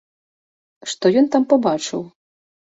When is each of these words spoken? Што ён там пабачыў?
Што 0.93 1.11
ён 1.21 1.29
там 1.35 1.45
пабачыў? 1.53 2.01